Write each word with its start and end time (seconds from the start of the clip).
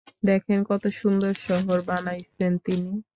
দেখেন 0.23 0.59
কত 0.69 0.83
সুন্দর 0.99 1.33
শহর, 1.47 1.77
বানাইছেন 1.89 2.51
তিনি। 2.65 2.91